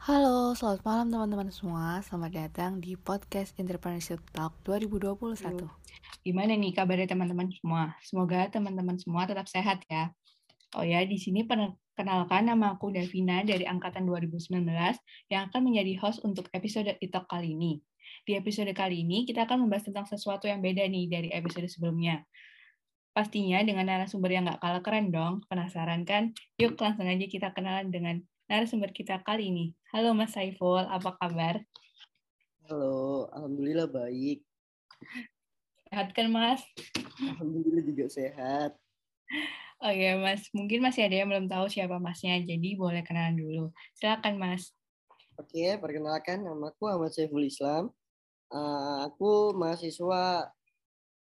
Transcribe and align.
Halo, 0.00 0.56
selamat 0.56 0.80
malam 0.80 1.06
teman-teman 1.12 1.52
semua. 1.52 2.00
Selamat 2.00 2.32
datang 2.32 2.80
di 2.80 2.96
podcast 2.96 3.52
Entrepreneurship 3.60 4.24
Talk 4.32 4.56
2021. 4.64 5.36
Gimana 6.24 6.56
nih 6.56 6.72
kabarnya 6.72 7.12
teman-teman 7.12 7.52
semua? 7.52 7.92
Semoga 8.00 8.48
teman-teman 8.48 8.96
semua 8.96 9.28
tetap 9.28 9.44
sehat 9.44 9.84
ya. 9.92 10.08
Oh 10.72 10.80
ya, 10.80 11.04
di 11.04 11.20
sini 11.20 11.44
perkenalkan 11.44 12.48
nama 12.48 12.80
aku 12.80 12.88
Davina 12.96 13.44
dari 13.44 13.68
angkatan 13.68 14.08
2019 14.08 14.64
yang 15.28 15.52
akan 15.52 15.60
menjadi 15.68 15.92
host 16.00 16.24
untuk 16.24 16.48
episode 16.56 16.96
Italk 17.04 17.28
kali 17.28 17.52
ini. 17.52 17.84
Di 18.24 18.40
episode 18.40 18.72
kali 18.72 19.04
ini 19.04 19.28
kita 19.28 19.44
akan 19.44 19.68
membahas 19.68 19.84
tentang 19.84 20.08
sesuatu 20.08 20.48
yang 20.48 20.64
beda 20.64 20.80
nih 20.88 21.12
dari 21.12 21.28
episode 21.28 21.68
sebelumnya. 21.68 22.24
Pastinya 23.12 23.60
dengan 23.60 23.84
narasumber 23.84 24.32
yang 24.32 24.48
nggak 24.48 24.64
kalah 24.64 24.80
keren 24.80 25.12
dong. 25.12 25.44
Penasaran 25.44 26.08
kan? 26.08 26.32
Yuk 26.56 26.80
langsung 26.80 27.04
aja 27.04 27.26
kita 27.28 27.52
kenalan 27.52 27.92
dengan 27.92 28.24
narasumber 28.50 28.90
kita 28.90 29.22
kali 29.22 29.54
ini. 29.54 29.66
Halo 29.94 30.10
Mas 30.10 30.34
Saiful, 30.34 30.82
apa 30.82 31.14
kabar? 31.22 31.62
Halo, 32.66 33.30
Alhamdulillah 33.30 33.86
baik. 33.86 34.42
Sehat 35.86 36.10
kan 36.10 36.26
Mas? 36.34 36.58
Alhamdulillah 37.22 37.86
juga 37.86 38.10
sehat. 38.10 38.74
Oh 39.78 39.94
iya 39.94 40.18
Mas, 40.18 40.50
mungkin 40.50 40.82
masih 40.82 41.06
ada 41.06 41.22
yang 41.22 41.30
belum 41.30 41.46
tahu 41.46 41.70
siapa 41.70 42.02
Masnya, 42.02 42.42
jadi 42.42 42.74
boleh 42.74 43.06
kenalan 43.06 43.38
dulu. 43.38 43.64
Silakan 43.94 44.34
Mas. 44.42 44.74
Oke, 45.38 45.78
perkenalkan 45.78 46.42
nama 46.42 46.74
aku 46.74 46.90
Ahmad 46.90 47.14
Saiful 47.14 47.46
Islam. 47.46 47.94
Uh, 48.50 49.06
aku 49.06 49.54
mahasiswa 49.54 50.50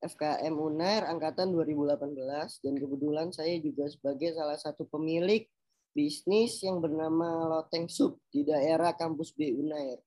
FKM 0.02 0.58
UNAIR 0.58 1.06
angkatan 1.06 1.54
2018 1.54 2.18
dan 2.66 2.74
kebetulan 2.74 3.30
saya 3.30 3.54
juga 3.62 3.86
sebagai 3.86 4.34
salah 4.34 4.58
satu 4.58 4.90
pemilik 4.90 5.46
bisnis 5.92 6.60
yang 6.64 6.80
bernama 6.80 7.48
Loteng 7.48 7.86
Sup 7.86 8.16
di 8.32 8.44
daerah 8.44 8.96
kampus 8.96 9.32
B 9.32 9.52
UNAIR. 9.52 10.00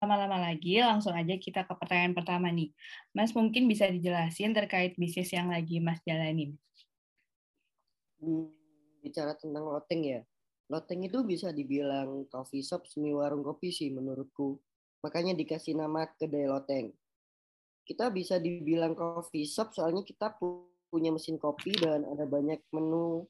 Lama-lama 0.00 0.48
lagi, 0.48 0.80
langsung 0.80 1.12
aja 1.12 1.36
kita 1.36 1.68
ke 1.68 1.72
pertanyaan 1.76 2.16
pertama 2.16 2.48
nih. 2.48 2.72
Mas 3.12 3.36
mungkin 3.36 3.68
bisa 3.68 3.84
dijelasin 3.92 4.56
terkait 4.56 4.96
bisnis 4.96 5.28
yang 5.30 5.52
lagi 5.52 5.76
Mas 5.76 6.00
jalanin. 6.08 6.56
Hmm, 8.24 8.48
bicara 9.04 9.36
tentang 9.36 9.68
loteng 9.68 10.00
ya. 10.00 10.20
Loteng 10.72 11.04
itu 11.04 11.20
bisa 11.20 11.52
dibilang 11.52 12.24
coffee 12.32 12.64
shop 12.64 12.88
semi 12.88 13.12
warung 13.12 13.44
kopi 13.44 13.68
sih 13.68 13.92
menurutku. 13.92 14.56
Makanya 15.04 15.36
dikasih 15.36 15.76
nama 15.76 16.08
kedai 16.16 16.48
loteng 16.48 16.96
kita 17.90 18.06
bisa 18.14 18.38
dibilang 18.38 18.94
coffee 18.94 19.42
shop 19.42 19.74
soalnya 19.74 20.06
kita 20.06 20.30
punya 20.90 21.14
mesin 21.14 21.38
kopi 21.38 21.72
dan 21.78 22.02
ada 22.10 22.26
banyak 22.26 22.58
menu 22.74 23.24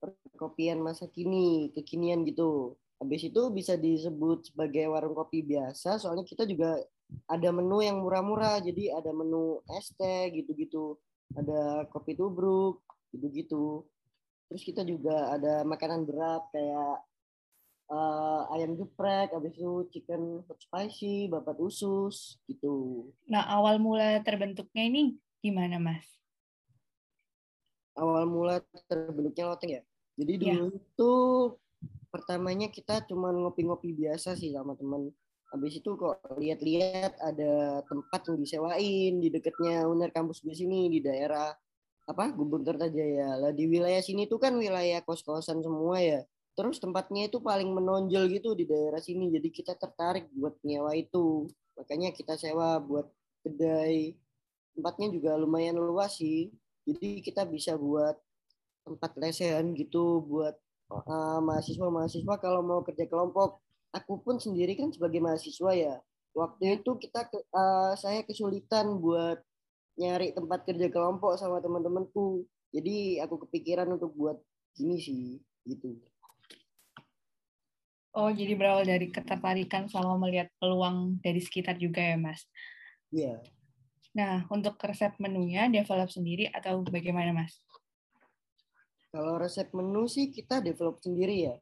perkopian 0.00 0.80
masa 0.80 1.08
kini, 1.08 1.72
kekinian 1.72 2.24
gitu. 2.28 2.76
Habis 3.00 3.32
itu 3.32 3.42
bisa 3.48 3.80
disebut 3.80 4.52
sebagai 4.52 4.92
warung 4.92 5.16
kopi 5.16 5.40
biasa 5.40 5.96
soalnya 5.96 6.24
kita 6.28 6.44
juga 6.44 6.76
ada 7.26 7.48
menu 7.50 7.80
yang 7.80 8.04
murah-murah. 8.04 8.60
Jadi 8.60 8.92
ada 8.92 9.10
menu 9.10 9.64
es 9.72 9.90
teh 9.96 10.28
gitu-gitu. 10.36 11.00
Ada 11.32 11.88
kopi 11.88 12.14
tubruk 12.14 12.84
gitu-gitu. 13.16 13.88
Terus 14.50 14.62
kita 14.66 14.82
juga 14.84 15.32
ada 15.32 15.62
makanan 15.64 16.04
berat 16.04 16.42
kayak 16.52 16.96
uh, 17.90 18.50
ayam 18.54 18.78
geprek, 18.78 19.34
habis 19.34 19.54
itu 19.58 19.86
chicken 19.94 20.42
hot 20.46 20.58
spicy, 20.58 21.30
babat 21.30 21.58
usus 21.58 22.38
gitu. 22.46 23.06
Nah, 23.26 23.46
awal 23.50 23.82
mula 23.82 24.22
terbentuknya 24.22 24.86
ini 24.86 25.18
gimana, 25.42 25.78
Mas? 25.78 26.06
Awal 28.00 28.24
mula 28.24 28.64
terbentuknya 28.88 29.44
loteng 29.52 29.70
ya. 29.76 29.82
Jadi 30.16 30.32
iya. 30.36 30.40
dulu 30.40 30.66
ya. 30.72 30.80
itu 30.80 31.12
pertamanya 32.10 32.68
kita 32.72 33.04
cuma 33.06 33.30
ngopi-ngopi 33.30 33.92
biasa 33.92 34.34
sih 34.34 34.56
sama 34.56 34.72
teman. 34.74 35.12
Habis 35.52 35.82
itu 35.82 35.98
kok 35.98 36.22
lihat-lihat 36.38 37.20
ada 37.20 37.84
tempat 37.84 38.20
yang 38.30 38.38
disewain 38.38 39.12
di 39.20 39.28
dekatnya 39.28 39.84
Uner 39.84 40.08
kampus 40.14 40.46
di 40.46 40.54
sini 40.54 40.88
di 40.88 41.02
daerah 41.02 41.52
apa 42.08 42.32
Gubernur 42.32 42.78
Kertajaya. 42.78 43.36
Lah 43.36 43.52
di 43.52 43.68
wilayah 43.68 44.00
sini 44.00 44.24
tuh 44.24 44.40
kan 44.40 44.56
wilayah 44.56 45.04
kos-kosan 45.04 45.60
semua 45.60 46.00
ya 46.00 46.22
terus 46.60 46.76
tempatnya 46.76 47.30
itu 47.30 47.38
paling 47.40 47.72
menonjol 47.72 48.28
gitu 48.28 48.52
di 48.52 48.68
daerah 48.68 49.00
sini 49.00 49.32
jadi 49.32 49.48
kita 49.48 49.72
tertarik 49.80 50.28
buat 50.36 50.58
nyewa 50.60 50.92
itu 50.92 51.48
makanya 51.78 52.12
kita 52.12 52.36
sewa 52.36 52.76
buat 52.82 53.08
kedai 53.40 54.12
tempatnya 54.76 55.08
juga 55.08 55.40
lumayan 55.40 55.80
luas 55.80 56.20
sih 56.20 56.52
jadi 56.90 57.22
kita 57.22 57.46
bisa 57.46 57.78
buat 57.78 58.18
tempat 58.82 59.14
lesehan 59.14 59.70
gitu 59.78 60.26
buat 60.26 60.58
uh, 60.90 61.38
mahasiswa-mahasiswa 61.38 62.34
kalau 62.42 62.66
mau 62.66 62.80
kerja 62.82 63.06
kelompok 63.06 63.62
aku 63.94 64.18
pun 64.18 64.42
sendiri 64.42 64.74
kan 64.74 64.90
sebagai 64.90 65.22
mahasiswa 65.22 65.70
ya 65.70 65.94
waktu 66.34 66.82
itu 66.82 66.98
kita 66.98 67.30
uh, 67.54 67.94
saya 67.94 68.26
kesulitan 68.26 68.98
buat 68.98 69.38
nyari 69.94 70.34
tempat 70.34 70.66
kerja 70.66 70.90
kelompok 70.90 71.38
sama 71.38 71.62
teman-temanku 71.62 72.42
jadi 72.74 73.22
aku 73.26 73.46
kepikiran 73.46 73.86
untuk 73.94 74.10
buat 74.18 74.38
gini 74.74 74.98
sih 74.98 75.38
gitu 75.66 75.94
Oh, 78.10 78.26
jadi 78.26 78.58
berawal 78.58 78.82
dari 78.82 79.06
ketertarikan 79.06 79.86
sama 79.86 80.18
melihat 80.18 80.50
peluang 80.58 81.22
dari 81.22 81.38
sekitar 81.38 81.78
juga 81.78 82.02
ya, 82.02 82.18
Mas? 82.18 82.42
Iya. 83.14 83.38
Yeah. 83.38 83.59
Nah, 84.10 84.46
untuk 84.50 84.74
resep 84.82 85.14
menunya 85.22 85.70
develop 85.70 86.10
sendiri 86.10 86.50
atau 86.50 86.82
bagaimana, 86.82 87.30
Mas? 87.30 87.62
Kalau 89.10 89.38
resep 89.38 89.70
menu 89.74 90.06
sih 90.06 90.30
kita 90.30 90.62
develop 90.62 91.02
sendiri 91.02 91.50
ya. 91.50 91.54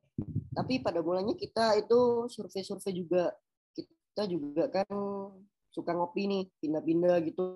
Tapi 0.52 0.80
pada 0.84 1.00
mulanya 1.00 1.32
kita 1.36 1.76
itu 1.80 2.28
survei-survei 2.28 2.92
juga. 2.92 3.32
Kita 3.72 4.24
juga 4.28 4.68
kan 4.72 4.88
suka 5.72 5.92
ngopi 5.92 6.28
nih, 6.28 6.44
pindah-pindah 6.60 7.16
gitu. 7.28 7.48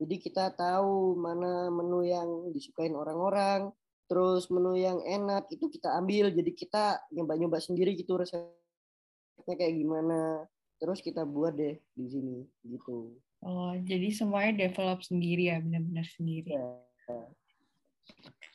Jadi 0.00 0.16
kita 0.16 0.54
tahu 0.56 1.18
mana 1.18 1.68
menu 1.68 2.06
yang 2.06 2.48
disukain 2.56 2.96
orang-orang, 2.96 3.68
terus 4.10 4.50
menu 4.50 4.74
yang 4.74 4.98
enak 5.06 5.46
itu 5.54 5.70
kita 5.70 5.94
ambil 5.94 6.34
jadi 6.34 6.50
kita 6.50 6.84
nyoba-nyoba 7.14 7.62
sendiri 7.62 7.94
gitu 7.94 8.18
resepnya 8.18 9.54
kayak 9.54 9.70
gimana 9.78 10.50
terus 10.82 10.98
kita 10.98 11.22
buat 11.22 11.54
deh 11.54 11.78
di 11.94 12.06
sini 12.10 12.42
gitu 12.66 13.14
oh 13.44 13.72
jadi 13.80 14.08
semuanya 14.12 14.68
develop 14.68 15.00
sendiri 15.04 15.52
ya 15.52 15.58
benar-benar 15.60 16.06
sendiri 16.08 16.56
ya. 16.56 16.64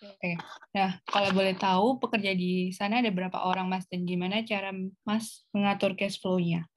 Oke, 0.05 0.37
nah 0.75 1.01
kalau 1.09 1.33
boleh 1.33 1.57
tahu 1.57 1.97
pekerja 1.97 2.37
di 2.37 2.69
sana 2.69 3.01
ada 3.01 3.09
berapa 3.09 3.41
orang 3.41 3.65
mas 3.65 3.89
dan 3.89 4.05
gimana 4.05 4.45
cara 4.45 4.69
mas 5.01 5.47
mengatur 5.49 5.97
cash 5.97 6.21
flow-nya? 6.21 6.67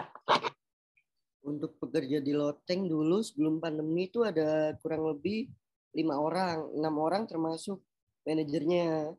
Untuk 1.44 1.76
pekerja 1.76 2.24
di 2.24 2.32
loteng 2.32 2.88
dulu 2.88 3.20
sebelum 3.20 3.60
pandemi 3.60 4.08
itu 4.08 4.24
ada 4.24 4.72
kurang 4.80 5.04
lebih 5.12 5.48
lima 5.92 6.16
orang, 6.16 6.72
enam 6.76 6.94
orang 7.00 7.28
termasuk 7.28 7.80
manajernya. 8.24 9.12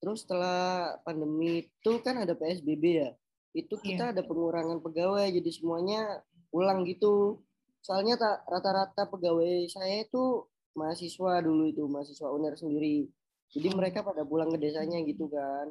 Terus 0.00 0.24
setelah 0.24 0.96
pandemi 1.04 1.64
itu 1.64 1.92
kan 2.04 2.20
ada 2.20 2.36
PSBB 2.36 2.84
ya. 2.84 3.10
Itu 3.56 3.80
kita 3.80 4.10
yeah. 4.10 4.12
ada 4.12 4.22
pengurangan 4.24 4.84
pegawai 4.84 5.32
jadi 5.32 5.50
semuanya 5.52 6.20
pulang 6.52 6.84
gitu. 6.84 7.40
Soalnya 7.86 8.18
rata-rata 8.50 9.06
pegawai 9.06 9.70
saya 9.70 10.02
itu 10.02 10.42
mahasiswa 10.74 11.38
dulu 11.38 11.70
itu, 11.70 11.86
mahasiswa 11.86 12.34
UNER 12.34 12.58
sendiri. 12.58 13.06
Jadi 13.54 13.68
mereka 13.78 14.02
pada 14.02 14.26
pulang 14.26 14.50
ke 14.50 14.58
desanya 14.58 14.98
gitu 15.06 15.30
kan. 15.30 15.70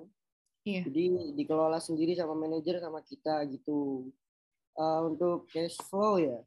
Yeah. 0.64 0.88
Jadi 0.88 1.36
dikelola 1.36 1.84
sendiri 1.84 2.16
sama 2.16 2.31
manajer 2.40 2.80
sama 2.80 3.03
kita 3.03 3.44
gitu. 3.52 4.08
Uh, 4.80 5.12
untuk 5.12 5.52
cash 5.52 5.76
flow 5.92 6.16
ya. 6.24 6.40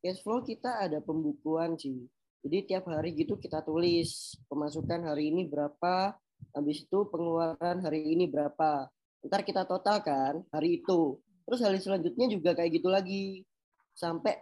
Cash 0.00 0.24
flow 0.24 0.40
kita 0.40 0.80
ada 0.80 1.04
pembukuan 1.04 1.76
sih. 1.76 2.08
Jadi 2.40 2.72
tiap 2.72 2.88
hari 2.88 3.12
gitu 3.12 3.36
kita 3.36 3.60
tulis 3.60 4.40
pemasukan 4.48 5.12
hari 5.12 5.28
ini 5.28 5.44
berapa, 5.44 6.16
habis 6.56 6.88
itu 6.88 7.04
pengeluaran 7.12 7.84
hari 7.84 8.16
ini 8.16 8.32
berapa. 8.32 8.88
Ntar 9.28 9.44
kita 9.44 9.68
totalkan 9.68 10.40
hari 10.48 10.80
itu. 10.80 11.20
Terus 11.44 11.60
hari 11.60 11.78
selanjutnya 11.84 12.32
juga 12.32 12.56
kayak 12.56 12.80
gitu 12.80 12.88
lagi. 12.88 13.44
Sampai 13.92 14.40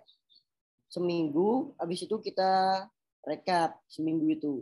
seminggu, 0.91 1.73
habis 1.79 2.03
itu 2.03 2.19
kita 2.19 2.85
rekap 3.23 3.79
seminggu 3.87 4.27
itu. 4.27 4.55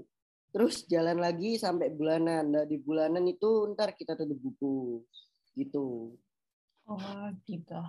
Terus 0.52 0.84
jalan 0.88 1.20
lagi 1.20 1.56
sampai 1.56 1.92
bulanan. 1.92 2.52
Nah, 2.52 2.64
di 2.69 2.76
bulanan 2.80 3.25
itu 3.25 3.69
ntar 3.72 3.96
kita 3.96 4.16
tutup 4.16 4.38
buku. 4.38 5.02
Gitu. 5.56 6.14
Oh, 6.88 7.28
gitu. 7.44 7.80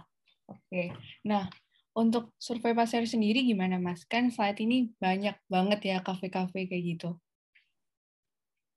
Oke. 0.50 0.92
Nah, 1.24 1.48
untuk 1.96 2.36
survei 2.40 2.76
pasar 2.76 3.04
sendiri 3.06 3.44
gimana 3.44 3.80
Mas? 3.80 4.04
Kan 4.08 4.32
saat 4.32 4.60
ini 4.64 4.92
banyak 5.00 5.36
banget 5.48 5.80
ya 5.84 5.98
kafe-kafe 6.00 6.68
kayak 6.68 6.84
gitu. 6.98 7.10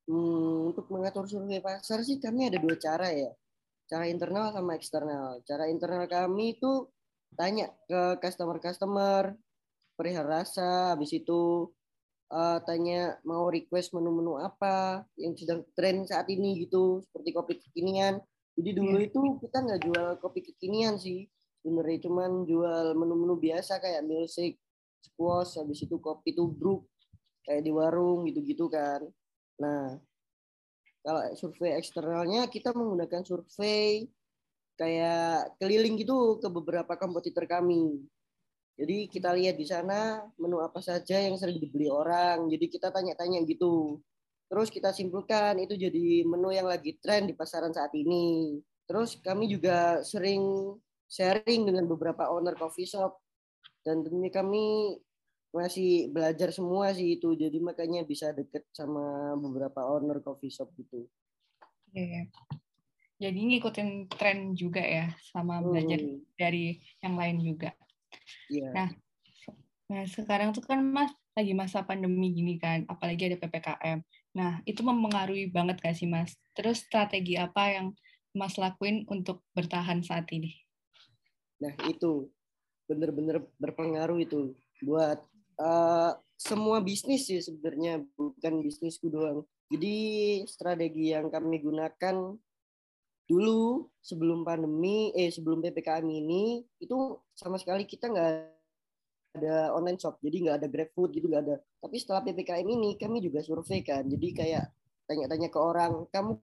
Hmm, 0.07 0.75
untuk 0.75 0.91
mengatur 0.91 1.31
survei 1.31 1.63
pasar 1.63 2.03
sih 2.03 2.19
kami 2.19 2.51
ada 2.51 2.59
dua 2.59 2.75
cara 2.79 3.11
ya. 3.15 3.31
Cara 3.87 4.07
internal 4.11 4.51
sama 4.55 4.75
eksternal. 4.79 5.43
Cara 5.47 5.71
internal 5.71 6.07
kami 6.07 6.59
itu 6.59 6.87
tanya 7.35 7.73
ke 7.89 8.21
customer-customer 8.21 9.35
perihal 10.03 10.27
rasa, 10.27 10.99
habis 10.99 11.15
itu 11.15 11.71
uh, 12.35 12.59
tanya 12.67 13.23
mau 13.23 13.47
request 13.47 13.95
menu-menu 13.95 14.43
apa 14.43 15.07
yang 15.15 15.39
sedang 15.39 15.63
tren 15.79 16.03
saat 16.03 16.27
ini 16.27 16.67
gitu, 16.67 16.99
seperti 17.07 17.31
kopi 17.31 17.55
kekinian. 17.63 18.19
Jadi 18.59 18.71
dulu 18.75 18.99
itu 18.99 19.39
kita 19.39 19.63
nggak 19.63 19.81
jual 19.87 20.07
kopi 20.19 20.43
kekinian 20.43 20.99
sih. 20.99 21.31
Sebenarnya 21.63 22.11
cuman 22.11 22.43
jual 22.43 22.99
menu-menu 22.99 23.39
biasa 23.39 23.79
kayak 23.79 24.03
milkshake, 24.03 24.59
squash, 24.99 25.55
habis 25.63 25.87
itu 25.87 25.95
kopi 26.03 26.35
tubruk 26.35 26.91
kayak 27.47 27.63
di 27.63 27.71
warung 27.71 28.27
gitu-gitu 28.27 28.67
kan. 28.67 29.07
Nah, 29.63 29.95
kalau 31.07 31.23
survei 31.39 31.79
eksternalnya 31.79 32.51
kita 32.51 32.75
menggunakan 32.75 33.23
survei 33.23 34.11
kayak 34.75 35.55
keliling 35.63 35.95
gitu 35.95 36.43
ke 36.43 36.51
beberapa 36.51 36.99
kompetitor 36.99 37.47
kami. 37.47 38.03
Jadi 38.83 39.07
kita 39.07 39.31
lihat 39.31 39.55
di 39.55 39.63
sana 39.63 40.27
menu 40.35 40.59
apa 40.59 40.83
saja 40.83 41.15
yang 41.23 41.39
sering 41.39 41.63
dibeli 41.63 41.87
orang. 41.87 42.51
Jadi 42.51 42.67
kita 42.67 42.91
tanya-tanya 42.91 43.47
gitu. 43.47 44.03
Terus 44.51 44.75
kita 44.75 44.91
simpulkan 44.91 45.55
itu 45.63 45.79
jadi 45.79 46.27
menu 46.27 46.51
yang 46.51 46.67
lagi 46.67 46.99
tren 46.99 47.31
di 47.31 47.35
pasaran 47.39 47.71
saat 47.71 47.95
ini. 47.95 48.59
Terus 48.91 49.23
kami 49.23 49.47
juga 49.47 50.03
sering 50.03 50.75
sharing 51.07 51.63
dengan 51.71 51.87
beberapa 51.87 52.27
owner 52.35 52.59
coffee 52.59 52.91
shop 52.91 53.23
dan 53.87 54.03
tentunya 54.03 54.35
kami 54.35 54.99
masih 55.55 56.11
belajar 56.11 56.51
semua 56.51 56.91
sih 56.97 57.21
itu 57.21 57.37
jadi 57.37 57.61
makanya 57.63 58.03
bisa 58.03 58.33
deket 58.33 58.67
sama 58.73 59.37
beberapa 59.39 59.87
owner 59.87 60.19
coffee 60.27 60.51
shop 60.51 60.75
gitu. 60.75 61.07
Iya. 61.95 62.27
Jadi 63.23 63.39
ngikutin 63.39 64.11
tren 64.11 64.59
juga 64.59 64.83
ya 64.83 65.15
sama 65.31 65.63
belajar 65.63 66.03
hmm. 66.03 66.35
dari 66.35 66.83
yang 66.99 67.15
lain 67.15 67.39
juga. 67.39 67.71
Iya. 68.51 68.69
Nah, 68.73 68.89
nah 69.91 70.03
sekarang 70.09 70.53
tuh 70.57 70.65
kan 70.65 70.81
Mas 70.81 71.13
lagi 71.33 71.53
masa 71.57 71.81
pandemi 71.85 72.33
gini 72.33 72.61
kan, 72.61 72.85
apalagi 72.89 73.33
ada 73.33 73.41
PPKM. 73.41 74.05
Nah, 74.37 74.61
itu 74.69 74.81
mempengaruhi 74.85 75.49
banget 75.49 75.81
gak 75.81 75.97
sih 75.97 76.09
Mas? 76.09 76.37
Terus 76.53 76.85
strategi 76.85 77.41
apa 77.41 77.73
yang 77.73 77.87
Mas 78.33 78.57
lakuin 78.57 79.05
untuk 79.09 79.45
bertahan 79.57 80.01
saat 80.05 80.29
ini? 80.33 80.57
Nah, 81.61 81.73
itu 81.89 82.29
benar-benar 82.89 83.45
berpengaruh 83.57 84.19
itu 84.21 84.53
buat 84.85 85.21
uh, 85.57 86.13
semua 86.37 86.83
bisnis 86.83 87.31
sih 87.31 87.39
sebenarnya 87.39 88.03
bukan 88.19 88.61
bisnisku 88.61 89.09
doang. 89.09 89.47
Jadi 89.73 89.95
strategi 90.45 91.15
yang 91.15 91.33
kami 91.33 91.63
gunakan 91.63 92.37
dulu 93.33 93.89
sebelum 94.05 94.45
pandemi 94.45 95.09
eh 95.17 95.33
sebelum 95.33 95.65
ppkm 95.65 96.05
ini 96.05 96.61
itu 96.77 97.17
sama 97.33 97.57
sekali 97.57 97.89
kita 97.89 98.13
nggak 98.13 98.31
ada 99.41 99.73
online 99.73 99.97
shop. 99.97 100.21
Jadi 100.21 100.37
nggak 100.45 100.57
ada 100.61 100.69
grab 100.69 100.91
food 100.93 101.17
gitu 101.17 101.27
nggak 101.33 101.45
ada. 101.49 101.57
Tapi 101.81 101.97
setelah 101.97 102.21
ppkm 102.21 102.69
ini 102.69 103.01
kami 103.01 103.25
juga 103.25 103.41
survei 103.41 103.81
kan. 103.81 104.05
Jadi 104.05 104.29
kayak 104.37 104.65
tanya-tanya 105.09 105.49
ke 105.49 105.59
orang 105.59 106.05
kamu 106.13 106.37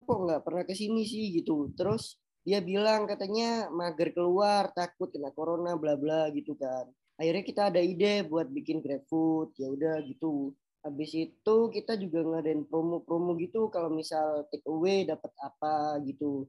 kok 0.00 0.18
nggak 0.26 0.40
pernah 0.42 0.64
ke 0.64 0.72
sini 0.72 1.04
sih? 1.04 1.36
gitu. 1.36 1.68
Terus 1.76 2.16
dia 2.40 2.64
bilang 2.64 3.04
katanya 3.04 3.68
mager 3.68 4.16
keluar 4.16 4.72
takut 4.72 5.12
kena 5.12 5.28
corona 5.36 5.76
bla 5.76 6.00
bla 6.00 6.32
gitu 6.32 6.56
kan. 6.56 6.88
Akhirnya 7.20 7.44
kita 7.44 7.62
ada 7.68 7.84
ide 7.84 8.24
buat 8.24 8.48
bikin 8.48 8.80
GrabFood 8.80 9.52
ya 9.60 9.68
udah 9.68 10.00
gitu 10.08 10.56
habis 10.80 11.10
itu 11.12 11.56
kita 11.72 11.96
juga 12.00 12.24
ngadain 12.24 12.64
promo-promo 12.64 13.36
gitu 13.36 13.68
kalau 13.68 13.92
misal 13.92 14.48
take 14.48 14.64
away 14.64 15.04
dapat 15.04 15.28
apa 15.40 16.00
gitu 16.08 16.48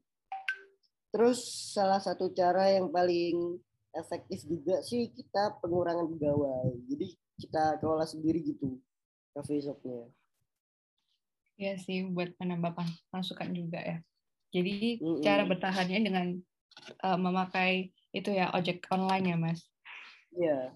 terus 1.11 1.43
salah 1.75 1.99
satu 1.99 2.31
cara 2.31 2.71
yang 2.71 2.87
paling 2.87 3.59
efektif 3.91 4.47
juga 4.47 4.79
sih 4.87 5.11
kita 5.11 5.59
pengurangan 5.59 6.07
pegawai 6.15 6.71
jadi 6.87 7.07
kita 7.43 7.63
kelola 7.83 8.07
sendiri 8.07 8.39
gitu 8.43 8.79
cafe 9.35 9.59
shopnya 9.59 10.07
Iya 11.59 11.77
sih 11.77 12.09
buat 12.09 12.33
menambah 12.39 12.73
masukan 13.11 13.51
juga 13.51 13.83
ya 13.83 13.97
jadi 14.55 14.97
mm 14.97 15.03
-hmm. 15.03 15.23
cara 15.23 15.43
bertahannya 15.43 15.99
dengan 15.99 16.27
uh, 17.03 17.19
memakai 17.19 17.91
itu 18.15 18.31
ya 18.31 18.49
ojek 18.55 18.87
online 18.87 19.27
ya 19.27 19.37
mas 19.37 19.59
Iya. 20.31 20.71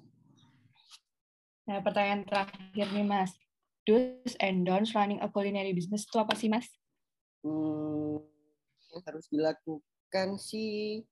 Nah, 1.66 1.80
pertanyaan 1.82 2.28
terakhir 2.28 2.88
nih, 2.92 3.06
Mas. 3.08 3.32
Do's 3.86 4.34
and 4.42 4.66
don'ts 4.66 4.98
running 4.98 5.22
a 5.22 5.30
culinary 5.30 5.72
business 5.72 6.10
itu 6.10 6.18
apa 6.18 6.34
sih, 6.34 6.50
Mas? 6.50 6.66
Hmm, 7.46 8.18
yang 8.90 9.02
harus 9.06 9.30
dilakukan 9.30 10.42
sih, 10.42 11.06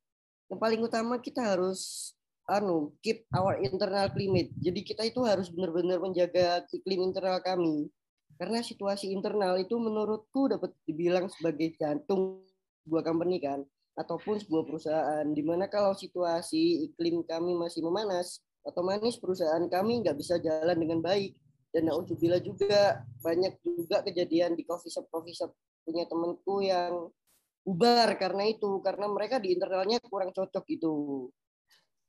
yang 0.50 0.58
paling 0.58 0.81
utama 0.81 1.22
kita 1.22 1.54
harus 1.54 2.12
anu 2.50 2.92
keep 3.06 3.30
our 3.31 3.62
internal 3.62 4.10
climate. 4.10 4.50
Jadi 4.58 4.81
kita 4.81 5.06
itu 5.06 5.22
harus 5.24 5.54
benar-benar 5.54 6.02
menjaga 6.02 6.66
iklim 6.74 7.14
internal 7.14 7.40
kami. 7.40 7.88
Karena 8.36 8.66
situasi 8.66 9.14
internal 9.14 9.62
itu 9.62 9.78
menurutku 9.78 10.50
dapat 10.50 10.74
dibilang 10.90 11.30
sebagai 11.30 11.78
jantung 11.78 12.42
sebuah 12.84 13.06
company 13.06 13.38
kan 13.40 13.64
ataupun 13.94 14.42
sebuah 14.42 14.66
perusahaan 14.66 15.25
di 15.30 15.44
mana 15.46 15.70
kalau 15.70 15.94
situasi 15.94 16.90
iklim 16.90 17.22
kami 17.24 17.54
masih 17.54 17.86
memanas 17.86 18.42
otomatis 18.66 19.22
perusahaan 19.22 19.62
kami 19.70 20.02
nggak 20.02 20.18
bisa 20.18 20.42
jalan 20.42 20.74
dengan 20.74 21.00
baik 21.00 21.38
dan 21.74 21.90
bila 22.22 22.38
juga 22.38 23.02
banyak 23.25 23.58
juga 23.66 24.06
kejadian 24.06 24.54
di 24.54 24.62
coffee 24.62 24.94
shop 24.94 25.10
coffee 25.10 25.34
shop 25.34 25.50
punya 25.81 26.06
temanku 26.06 26.62
yang 26.62 27.10
bubar 27.66 28.14
karena 28.22 28.46
itu 28.46 28.78
karena 28.86 29.10
mereka 29.10 29.42
di 29.42 29.58
internalnya 29.58 29.98
kurang 30.06 30.30
cocok 30.30 30.66
itu 30.70 30.94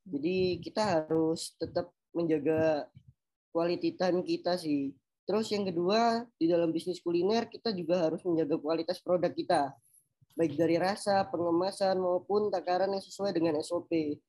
jadi 0.05 0.61
kita 0.61 0.83
harus 0.85 1.57
tetap 1.57 1.89
menjaga 2.13 2.93
quality 3.55 3.97
time 3.97 4.21
kita 4.21 4.61
sih. 4.61 4.93
Terus 5.25 5.49
yang 5.49 5.65
kedua 5.65 6.29
di 6.37 6.53
dalam 6.53 6.69
bisnis 6.69 7.01
kuliner 7.01 7.49
kita 7.49 7.73
juga 7.73 8.05
harus 8.11 8.21
menjaga 8.29 8.61
kualitas 8.61 9.01
produk 9.01 9.33
kita. 9.33 9.73
Baik 10.37 10.59
dari 10.61 10.77
rasa, 10.77 11.25
pengemasan 11.33 11.97
maupun 11.97 12.53
takaran 12.53 12.93
yang 12.93 13.01
sesuai 13.01 13.33
dengan 13.33 13.57
SOP. 13.65 14.21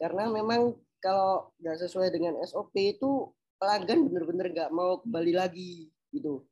Karena 0.00 0.32
memang 0.32 0.72
kalau 1.02 1.52
nggak 1.60 1.76
sesuai 1.84 2.08
dengan 2.08 2.40
SOP 2.48 2.72
itu 2.78 3.28
pelanggan 3.62 4.10
benar-benar 4.10 4.46
nggak 4.50 4.70
mau 4.74 4.98
kembali 5.06 5.32
lagi 5.38 5.86
gitu. 6.10 6.42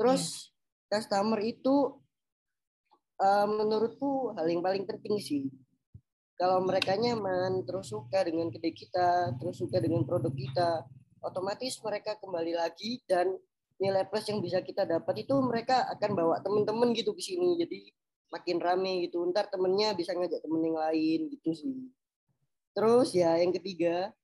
Terus 0.00 0.24
hmm. 0.24 0.88
customer 0.88 1.40
itu 1.44 2.00
uh, 3.20 3.44
menurutku 3.44 4.32
hal 4.32 4.48
yang 4.48 4.64
paling 4.64 4.88
penting 4.88 5.20
sih. 5.20 5.52
Kalau 6.40 6.64
mereka 6.64 6.96
nyaman, 6.96 7.68
terus 7.68 7.92
suka 7.92 8.24
dengan 8.24 8.48
kedai 8.48 8.72
kita, 8.72 9.36
terus 9.36 9.60
suka 9.60 9.78
dengan 9.84 10.02
produk 10.08 10.32
kita, 10.32 10.80
otomatis 11.20 11.76
mereka 11.84 12.16
kembali 12.18 12.56
lagi 12.56 13.04
dan 13.04 13.30
nilai 13.78 14.08
plus 14.08 14.26
yang 14.32 14.42
bisa 14.42 14.64
kita 14.64 14.88
dapat 14.88 15.26
itu 15.28 15.34
mereka 15.44 15.86
akan 15.92 16.10
bawa 16.14 16.36
temen-temen 16.42 16.94
gitu 16.94 17.14
ke 17.14 17.22
sini 17.22 17.58
jadi 17.58 17.78
makin 18.30 18.58
rame 18.62 19.06
gitu 19.06 19.26
ntar 19.34 19.50
temennya 19.50 19.94
bisa 19.98 20.14
ngajak 20.14 20.38
temen 20.38 20.62
yang 20.62 20.78
lain 20.78 21.20
gitu 21.34 21.50
sih 21.50 21.78
terus 22.78 23.10
ya 23.10 23.42
yang 23.42 23.50
ketiga 23.50 24.14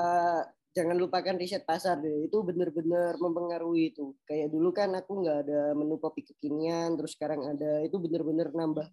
uh, 0.00 0.42
jangan 0.72 0.96
lupakan 0.96 1.36
riset 1.36 1.68
pasar 1.68 2.00
deh 2.00 2.28
itu 2.28 2.36
bener-bener 2.40 3.16
mempengaruhi 3.20 3.92
itu 3.92 4.16
kayak 4.24 4.48
dulu 4.48 4.72
kan 4.72 4.92
aku 4.96 5.20
nggak 5.20 5.38
ada 5.48 5.76
menu 5.76 6.00
kopi 6.00 6.24
kekinian 6.24 6.96
terus 6.96 7.12
sekarang 7.12 7.44
ada 7.44 7.84
itu 7.84 8.00
bener-bener 8.00 8.48
nambah 8.52 8.88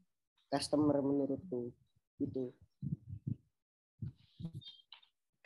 customer 0.51 0.99
menurutku 0.99 1.71
gitu 2.19 2.51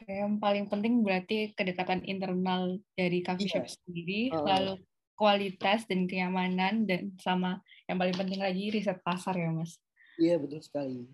yang 0.07 0.35
paling 0.39 0.67
penting 0.67 0.99
berarti 0.99 1.55
kedekatan 1.55 2.03
internal 2.03 2.79
dari 2.95 3.23
coffee 3.23 3.47
yeah. 3.47 3.63
shop 3.63 3.67
sendiri, 3.71 4.21
uh. 4.35 4.43
lalu 4.43 4.73
kualitas 5.15 5.85
dan 5.87 6.09
kenyamanan 6.09 6.83
dan 6.89 7.13
sama 7.21 7.61
yang 7.87 8.01
paling 8.01 8.15
penting 8.17 8.41
lagi 8.41 8.73
riset 8.73 8.99
pasar 9.05 9.37
ya 9.37 9.47
mas. 9.53 9.77
Iya 10.19 10.35
yeah, 10.35 10.37
betul 10.41 10.59
sekali. 10.59 11.07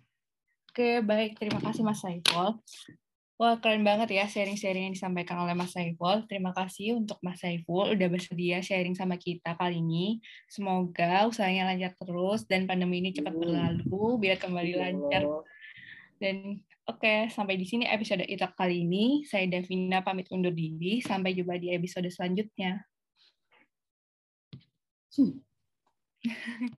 Oke 0.69 1.03
baik 1.03 1.38
terima 1.38 1.59
kasih 1.61 1.83
mas 1.85 2.01
Saiful. 2.01 2.57
Wah 3.39 3.55
keren 3.55 3.88
banget 3.88 4.12
ya 4.12 4.27
sharing-sharing 4.27 4.91
yang 4.91 4.96
disampaikan 5.00 5.39
oleh 5.39 5.55
Mas 5.55 5.72
Saiful. 5.72 6.27
Terima 6.27 6.51
kasih 6.51 7.00
untuk 7.00 7.24
Mas 7.24 7.39
Saiful 7.39 7.96
udah 7.96 8.08
bersedia 8.12 8.60
sharing 8.60 9.00
sama 9.00 9.15
kita 9.15 9.55
kali 9.55 9.79
ini. 9.79 10.19
Semoga 10.51 11.24
usahanya 11.24 11.72
lancar 11.72 11.96
terus 11.96 12.43
dan 12.43 12.67
pandemi 12.67 13.00
ini 13.00 13.15
cepat 13.15 13.31
berlalu 13.31 14.19
biar 14.19 14.36
kembali 14.43 14.75
lancar. 14.75 15.24
Dan 16.19 16.60
Oke, 16.89 17.29
sampai 17.29 17.53
di 17.53 17.69
sini 17.69 17.86
episode 17.86 18.25
Itak 18.25 18.58
kali 18.58 18.81
ini. 18.81 19.22
Saya 19.22 19.46
Davina 19.46 20.01
pamit 20.01 20.25
undur 20.34 20.50
diri. 20.50 21.05
Sampai 21.05 21.38
jumpa 21.38 21.62
di 21.62 21.69
episode 21.69 22.10
selanjutnya. 22.10 22.81
Hmm. 25.13 25.38